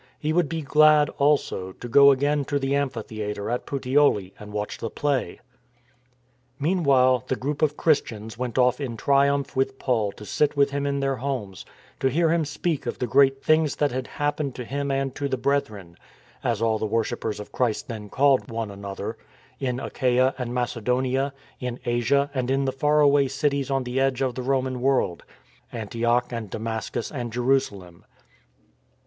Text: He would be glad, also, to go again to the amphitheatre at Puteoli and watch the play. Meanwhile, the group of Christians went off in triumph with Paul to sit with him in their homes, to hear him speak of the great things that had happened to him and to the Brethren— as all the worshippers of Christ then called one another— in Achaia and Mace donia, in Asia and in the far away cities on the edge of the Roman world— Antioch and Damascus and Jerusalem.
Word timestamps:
He 0.17 0.33
would 0.33 0.49
be 0.49 0.63
glad, 0.63 1.11
also, 1.19 1.73
to 1.73 1.87
go 1.87 2.09
again 2.09 2.43
to 2.45 2.57
the 2.57 2.73
amphitheatre 2.73 3.51
at 3.51 3.67
Puteoli 3.67 4.33
and 4.39 4.51
watch 4.51 4.79
the 4.79 4.89
play. 4.89 5.39
Meanwhile, 6.57 7.25
the 7.27 7.35
group 7.35 7.61
of 7.61 7.77
Christians 7.77 8.35
went 8.35 8.57
off 8.57 8.81
in 8.81 8.97
triumph 8.97 9.55
with 9.55 9.77
Paul 9.77 10.11
to 10.13 10.25
sit 10.25 10.57
with 10.57 10.71
him 10.71 10.87
in 10.87 11.01
their 11.01 11.17
homes, 11.17 11.65
to 11.99 12.07
hear 12.07 12.31
him 12.31 12.45
speak 12.45 12.87
of 12.87 12.97
the 12.97 13.05
great 13.05 13.43
things 13.43 13.75
that 13.75 13.91
had 13.91 14.07
happened 14.07 14.55
to 14.55 14.65
him 14.65 14.89
and 14.89 15.13
to 15.13 15.27
the 15.29 15.37
Brethren— 15.37 15.95
as 16.43 16.63
all 16.63 16.79
the 16.79 16.87
worshippers 16.87 17.39
of 17.39 17.51
Christ 17.51 17.87
then 17.87 18.09
called 18.09 18.49
one 18.49 18.71
another— 18.71 19.19
in 19.69 19.79
Achaia 19.79 20.33
and 20.39 20.51
Mace 20.51 20.77
donia, 20.77 21.31
in 21.59 21.79
Asia 21.85 22.31
and 22.33 22.49
in 22.49 22.65
the 22.65 22.71
far 22.71 23.01
away 23.01 23.27
cities 23.27 23.69
on 23.69 23.83
the 23.83 23.99
edge 23.99 24.23
of 24.23 24.33
the 24.33 24.41
Roman 24.41 24.81
world— 24.81 25.21
Antioch 25.71 26.31
and 26.33 26.49
Damascus 26.49 27.11
and 27.11 27.31
Jerusalem. 27.31 28.03